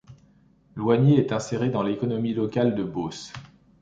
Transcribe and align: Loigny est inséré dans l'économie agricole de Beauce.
Loigny 0.75 1.17
est 1.19 1.31
inséré 1.31 1.69
dans 1.69 1.83
l'économie 1.83 2.31
agricole 2.31 2.73
de 2.73 2.83
Beauce. 2.83 3.31